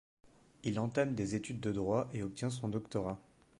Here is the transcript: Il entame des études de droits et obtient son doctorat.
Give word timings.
Il 0.63 0.79
entame 0.79 1.13
des 1.13 1.35
études 1.35 1.59
de 1.59 1.71
droits 1.71 2.09
et 2.11 2.23
obtient 2.23 2.49
son 2.49 2.69
doctorat. 2.69 3.19